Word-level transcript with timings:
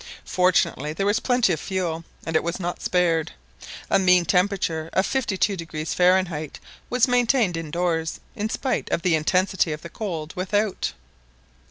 Fortunately 0.25 0.93
there 0.93 1.05
was 1.05 1.19
plenty 1.19 1.53
of 1.53 1.59
fuel, 1.59 2.03
and 2.25 2.35
it 2.35 2.41
was 2.41 2.59
not 2.59 2.81
spared. 2.81 3.33
A 3.87 3.99
mean 3.99 4.25
temperature 4.25 4.89
of 4.93 5.05
52° 5.05 5.93
Fahrenheit 5.93 6.59
was 6.89 7.07
maintained 7.07 7.55
indoors 7.55 8.19
in 8.35 8.49
spite 8.49 8.89
of 8.89 9.03
the 9.03 9.13
intensity 9.13 9.71
of 9.71 9.83
the 9.83 9.89
cold 9.89 10.33
without. 10.35 10.93